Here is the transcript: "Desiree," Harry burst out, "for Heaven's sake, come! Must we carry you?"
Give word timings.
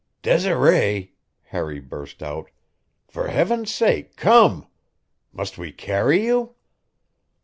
"Desiree," 0.23 1.13
Harry 1.43 1.79
burst 1.79 2.23
out, 2.23 2.49
"for 3.07 3.27
Heaven's 3.27 3.71
sake, 3.71 4.15
come! 4.15 4.65
Must 5.31 5.59
we 5.59 5.71
carry 5.71 6.25
you?" 6.25 6.55